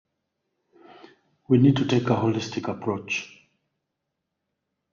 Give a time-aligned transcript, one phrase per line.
[1.47, 3.39] We need to take a holistic approach.